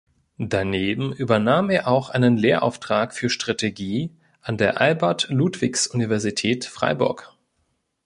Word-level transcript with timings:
Daneben 0.39 1.13
übernahm 1.13 1.69
er 1.69 1.87
auch 1.87 2.09
einen 2.09 2.35
Lehrauftrag 2.35 3.13
für 3.13 3.29
Strategie 3.29 4.09
an 4.41 4.57
der 4.57 4.81
Albert-Ludwigs-Universität 4.81 6.65
Freiburg. 6.65 7.31